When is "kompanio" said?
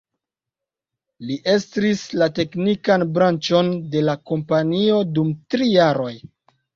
4.31-4.97